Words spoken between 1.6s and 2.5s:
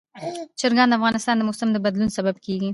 د بدلون سبب